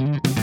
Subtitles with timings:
[0.00, 0.39] Mm-hmm.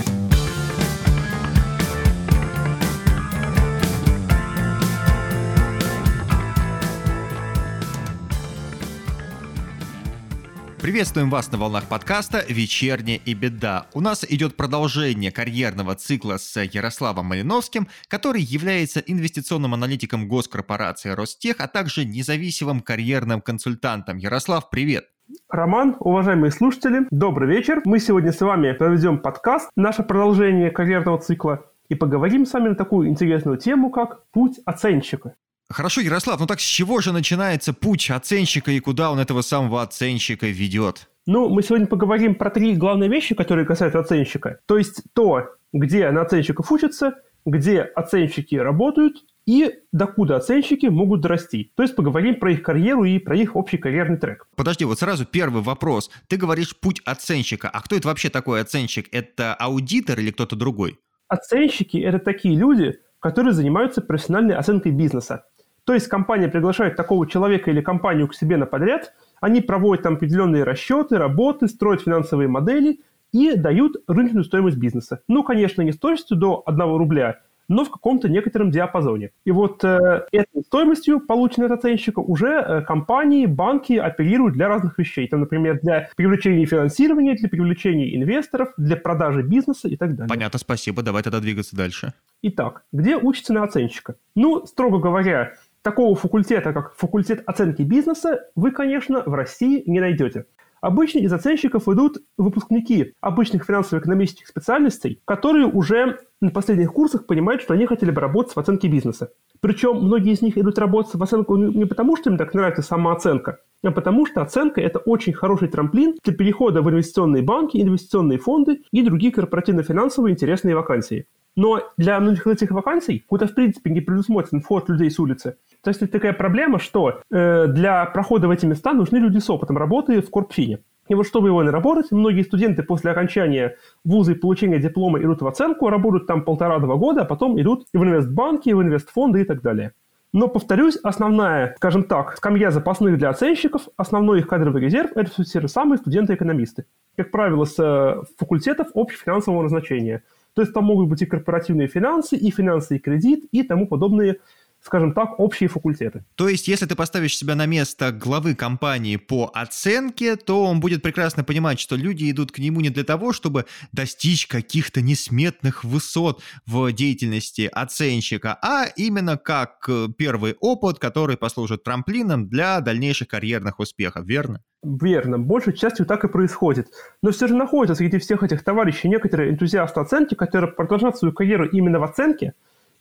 [10.98, 13.86] Приветствуем вас на волнах подкаста «Вечерняя и беда».
[13.94, 21.58] У нас идет продолжение карьерного цикла с Ярославом Малиновским, который является инвестиционным аналитиком госкорпорации Ростех,
[21.60, 24.18] а также независимым карьерным консультантом.
[24.18, 25.06] Ярослав, привет!
[25.50, 27.84] Роман, уважаемые слушатели, добрый вечер.
[27.86, 32.76] Мы сегодня с вами проведем подкаст, наше продолжение карьерного цикла, и поговорим с вами на
[32.76, 35.36] такую интересную тему, как путь оценщика.
[35.70, 39.82] Хорошо, Ярослав, ну так с чего же начинается путь оценщика и куда он этого самого
[39.82, 41.10] оценщика ведет?
[41.26, 44.60] Ну, мы сегодня поговорим про три главные вещи, которые касаются оценщика.
[44.66, 51.74] То есть то, где на оценщиков учатся, где оценщики работают и докуда оценщики могут дорасти.
[51.76, 54.48] То есть поговорим про их карьеру и про их общий карьерный трек.
[54.56, 56.10] Подожди, вот сразу первый вопрос.
[56.28, 57.70] Ты говоришь путь оценщика.
[57.70, 59.10] А кто это вообще такой оценщик?
[59.12, 60.98] Это аудитор или кто-то другой?
[61.28, 65.44] Оценщики– это такие люди, которые занимаются профессиональной оценкой бизнеса.
[65.88, 70.16] То есть компания приглашает такого человека или компанию к себе на подряд, они проводят там
[70.16, 73.00] определенные расчеты, работы, строят финансовые модели
[73.32, 75.22] и дают рыночную стоимость бизнеса.
[75.30, 79.32] Ну, конечно, не стоимостью до 1 рубля, но в каком-то некотором диапазоне.
[79.46, 84.98] И вот э, этой стоимостью, полученной от оценщика, уже э, компании, банки оперируют для разных
[84.98, 85.28] вещей.
[85.28, 90.30] Там, например, для привлечения финансирования, для привлечения инвесторов, для продажи бизнеса и так далее.
[90.30, 91.02] Понятно, спасибо.
[91.02, 92.14] Давай тогда двигаться дальше.
[92.42, 94.16] Итак, где учится на оценщика?
[94.36, 100.46] Ну, строго говоря, Такого факультета, как факультет оценки бизнеса, вы, конечно, в России не найдете.
[100.82, 107.74] Обычно из оценщиков идут выпускники обычных финансово-экономических специальностей, которые уже на последних курсах понимают, что
[107.74, 109.32] они хотели бы работать в оценке бизнеса.
[109.60, 113.60] Причем многие из них идут работать в оценку не потому, что им так нравится самооценка,
[113.84, 118.84] а потому что оценка– это очень хороший трамплин для перехода в инвестиционные банки, инвестиционные фонды
[118.92, 121.26] и другие корпоративно-финансовые интересные вакансии.
[121.58, 125.90] Но для многих этих вакансий, куда в принципе не предусмотрен вход людей с улицы, то
[125.90, 129.78] есть это такая проблема, что э, для прохода в эти места нужны люди с опытом
[129.78, 130.80] работы в Корпфине.
[131.10, 135.48] И вот чтобы его наработать, многие студенты после окончания вуза и получения диплома идут в
[135.48, 139.94] оценку, работают там полтора-два года, а потом идут в инвестбанки, в инвестфонды и так далее.
[140.34, 145.44] Но, повторюсь, основная, скажем так, скамья запасных для оценщиков, основной их кадровый резерв– это все
[145.44, 146.86] те же самые студенты-экономисты.
[147.16, 150.22] Как правило, с э, факультетов общефинансового назначения.
[150.58, 154.40] То есть там могут быть и корпоративные финансы, и финансы, и кредит, и тому подобные
[154.88, 156.24] скажем так, общие факультеты.
[156.36, 161.04] То есть, если ты поставишь себя на место главы компании по оценке, то он будет
[161.04, 166.42] прекрасно понимать, что люди идут к нему не для того, чтобы достичь каких-то несметных высот
[166.66, 173.80] в деятельности оценщика, а именно как э, первый опыт, который послужит трамплином для дальнейших карьерных
[173.80, 174.64] успехов, верно?
[174.84, 176.88] Верно, большей частью так и происходит.
[177.22, 181.68] Но все же находятся среди всех этих товарищей некоторые энтузиасты оценки, которые продолжают свою карьеру
[181.68, 182.54] именно в оценке,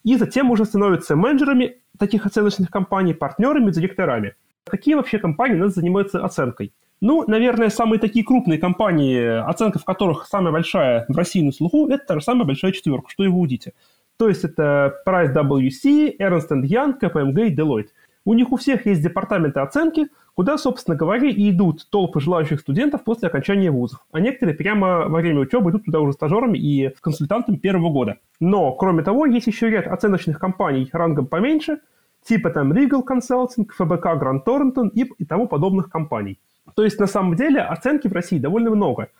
[0.06, 4.37] и затем уже становятся менеджерами таких оценочных компаний, партнерами, директорами.
[4.65, 6.72] Какие вообще компании у нас занимаются оценкой?
[7.00, 11.89] Ну, наверное, самые такие крупные компании, оценка в которых самая большая в России на слуху,
[11.89, 13.72] это та же самая большая четверка, что и в аудите.
[14.17, 17.88] То есть это Price WC, Ernst Young, KPMG и Deloitte.
[18.26, 23.04] У них у всех есть департаменты оценки, куда, собственно говоря, и идут толпы желающих студентов
[23.04, 24.04] после окончания вузов.
[24.10, 28.16] А некоторые прямо во время учебы идут туда уже стажерами и консультантами первого года.
[28.41, 31.78] Но, кроме того, есть еще ряд оценочных компаний рангом поменьше,
[32.25, 36.41] типа там Regal Consulting, ФБК Grant Thornton и, и тому подобных компаний.
[36.75, 39.10] То есть, на самом деле, оценки в России довольно много.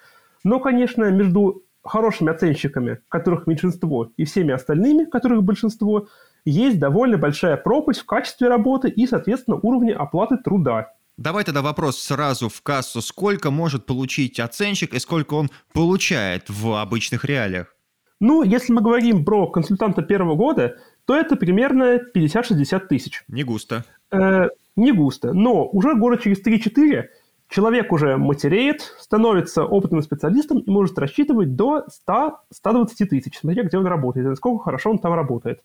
[0.43, 6.09] Но, конечно, между хорошими оценщиками, которых меньшинство, и всеми остальными, которых большинство,
[6.51, 10.93] есть довольно большая пропасть в качестве работы и, соответственно, уровне оплаты труда.
[11.19, 13.01] Давай тогда вопрос сразу в кассу.
[13.01, 17.75] Сколько может получить оценщик и сколько он получает в обычных реалиях?
[18.21, 23.25] Ну, если мы говорим про консультанта первого года, то это примерно 50-60 тысяч.
[23.29, 23.85] Не густо.
[24.11, 25.33] Э, не густо.
[25.33, 27.05] Но уже года через 3-4
[27.49, 33.87] человек уже матереет, становится опытным специалистом и может рассчитывать до 100-120 тысяч, смотря где он
[33.87, 35.61] работает, насколько хорошо он там работает.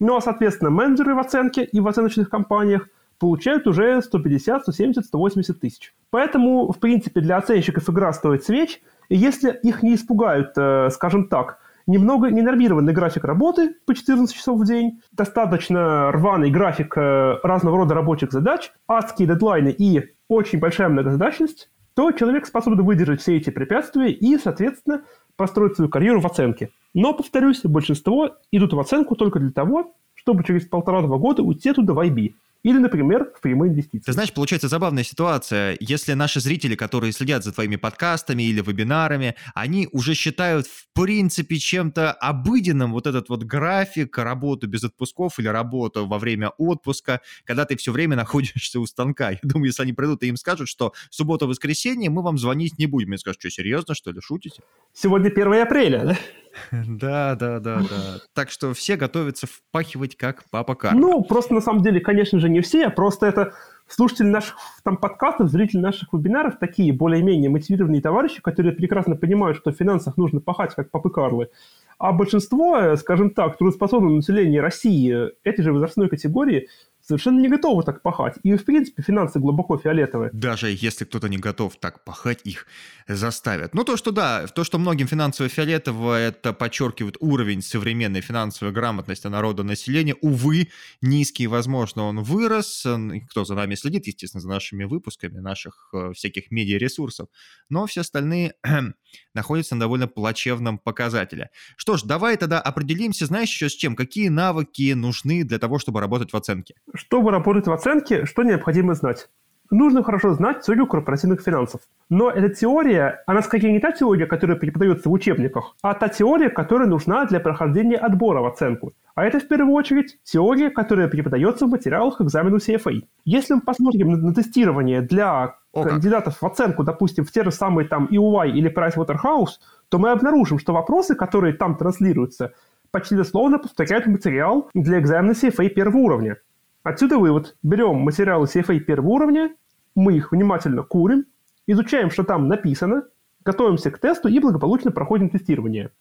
[0.00, 2.88] Ну а, соответственно, менеджеры в оценке и в оценочных компаниях–
[3.18, 5.94] получают уже 150, 170, 180 тысяч.
[6.10, 11.28] Поэтому, в принципе, для оценщиков игра стоит свеч, и если их не испугают, э, скажем
[11.28, 17.78] так, немного ненормированный график работы по 14 часов в день, достаточно рваный график э, разного
[17.78, 23.50] рода рабочих задач, адские дедлайны и очень большая многозадачность, то человек способен выдержать все эти
[23.50, 25.02] препятствия и, соответственно,
[25.36, 26.70] построить свою карьеру в оценке.
[26.94, 31.92] Но, повторюсь, большинство идут в оценку только для того, чтобы через полтора-два года уйти туда
[31.92, 32.34] в IB.
[32.64, 34.06] Или, например, в прямые инвестиции.
[34.06, 35.76] Ты знаешь, получается забавная ситуация.
[35.80, 41.56] Если наши зрители, которые следят за твоими подкастами или вебинарами, они уже считают в принципе
[41.56, 47.66] чем-то обыденным вот этот вот график, работу без отпусков или работу во время отпуска, когда
[47.66, 49.30] ты все время находишься у станка.
[49.30, 52.86] Я думаю, если они придут и им скажут, что в субботу-воскресенье мы вам звонить не
[52.86, 53.08] будем.
[53.08, 54.62] Мне скажут, что серьезно, что ли, шутите?
[54.94, 56.18] Сегодня 1 апреля, да?
[56.86, 58.20] Да, да, да, да.
[58.32, 60.98] Так что все готовятся впахивать как папа Карл.
[60.98, 63.52] Ну, просто на самом деле, конечно же, не все, просто это
[63.86, 69.72] слушатели наших там подкастов, зрители наших вебинаров такие более-менее мотивированные товарищи, которые прекрасно понимают, что
[69.72, 71.50] в финансах нужно пахать как папы Карлы.
[71.98, 76.68] А большинство, э, скажем так, трудоспособного населения России этой же возрастной категории
[77.06, 78.36] совершенно не готовы так пахать.
[78.42, 80.30] И, в принципе, финансы глубоко фиолетовые.
[80.32, 82.66] Даже если кто-то не готов так пахать, их
[83.06, 83.74] заставят.
[83.74, 89.62] Ну, то, что да, то, что многим финансово-фиолетово, это подчеркивает уровень современной финансовой грамотности народа
[89.62, 90.16] населения.
[90.22, 90.68] Увы,
[91.02, 92.86] низкий, возможно, он вырос.
[93.30, 97.28] Кто за нами следит, естественно, за нашими выпусками, наших э, всяких медиаресурсов.
[97.68, 98.54] Но все остальные
[99.34, 101.50] находятся на довольно плачевном показателе.
[101.76, 103.94] Что ж, давай тогда определимся, знаешь, еще с чем?
[103.94, 106.74] Какие навыки нужны для того, чтобы работать в оценке?
[106.94, 109.28] Чтобы работать в оценке, что необходимо знать?
[109.70, 111.80] Нужно хорошо знать теорию корпоративных финансов.
[112.08, 116.50] Но эта теория, она скорее не та теория, которая преподается в учебниках, а та теория,
[116.50, 118.92] которая нужна для прохождения отбора в оценку.
[119.16, 123.02] А это, в первую очередь, теория, которая преподается в материалах к экзамену CFA.
[123.24, 127.50] Если мы посмотрим на, на тестирование для О, кандидатов в оценку, допустим, в те же
[127.50, 129.58] самые там EY или Pricewaterhouse,
[129.88, 132.52] то мы обнаружим, что вопросы, которые там транслируются,
[132.92, 136.36] почти дословно повторяют материал для экзамена CFA первого уровня.
[136.84, 137.56] Отсюда вывод.
[137.62, 139.56] Берем материалы CFA первого уровня,
[139.94, 141.24] мы их внимательно курим,
[141.66, 143.04] изучаем, что там написано,
[143.42, 145.92] готовимся к тесту и благополучно проходим тестирование.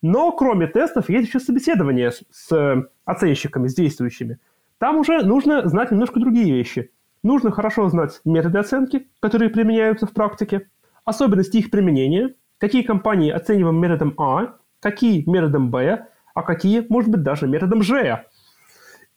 [0.00, 4.38] Но кроме тестов есть еще собеседование с, с оценщиками, с действующими.
[4.78, 6.92] Там уже нужно знать немножко другие вещи.
[7.24, 10.68] Нужно хорошо знать методы оценки, которые применяются в практике,
[11.04, 17.24] особенности их применения, какие компании оцениваем методом А, какие методом Б, а какие, может быть,
[17.24, 18.24] даже методом Ж.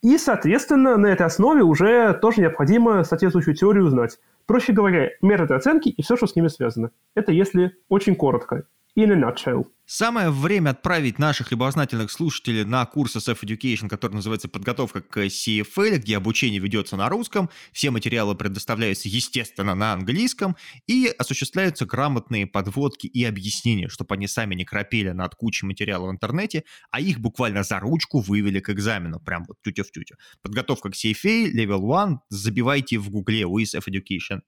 [0.01, 4.17] И, соответственно, на этой основе уже тоже необходимо соответствующую теорию знать.
[4.47, 6.89] Проще говоря, методы оценки и все, что с ними связано.
[7.13, 8.65] Это если очень коротко.
[8.97, 9.65] In a nutshell.
[9.85, 15.97] Самое время отправить наших любознательных слушателей на курс SF Education, который называется «Подготовка к CFL»,
[15.97, 20.55] где обучение ведется на русском, все материалы предоставляются, естественно, на английском,
[20.87, 26.11] и осуществляются грамотные подводки и объяснения, чтобы они сами не крапили над кучей материала в
[26.11, 30.15] интернете, а их буквально за ручку вывели к экзамену, прям вот тютя в тютю.
[30.41, 34.39] Подготовка к CFA, Level 1, забивайте в гугле USF Education.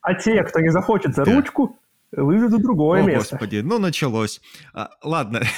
[0.00, 1.34] А те, кто не захочет за да.
[1.34, 1.78] ручку,
[2.12, 3.36] выведу другое О, место.
[3.36, 4.40] господи, ну началось.
[4.74, 5.42] А, ладно.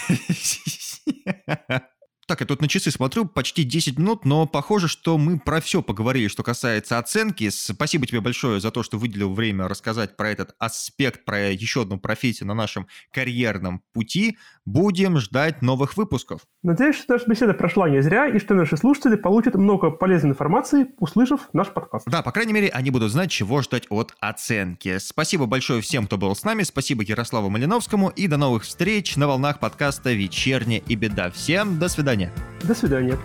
[2.27, 5.83] Так, я тут на часы смотрю, почти 10 минут, но похоже, что мы про все
[5.83, 7.51] поговорили, что касается оценки.
[7.51, 11.99] Спасибо тебе большое за то, что выделил время рассказать про этот аспект, про еще одну
[11.99, 14.39] профессию на нашем карьерном пути.
[14.65, 16.41] Будем ждать новых выпусков.
[16.63, 20.87] Надеюсь, что наша беседа прошла не зря, и что наши слушатели получат много полезной информации,
[20.99, 22.07] услышав наш подкаст.
[22.09, 24.97] Да, по крайней мере, они будут знать, чего ждать от оценки.
[24.97, 29.27] Спасибо большое всем, кто был с нами, спасибо Ярославу Малиновскому, и до новых встреч на
[29.27, 31.31] волнах подкаста «Вечерняя и беда».
[31.31, 32.31] Всем до свидания.
[32.63, 33.19] До свидания.